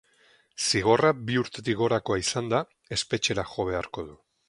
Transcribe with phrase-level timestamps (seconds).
[0.69, 2.65] Zigorra bi urtetik gorakoa izanda,
[2.99, 4.23] espetxera jo beharko du.